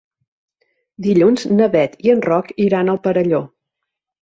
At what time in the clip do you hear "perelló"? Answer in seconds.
3.07-3.45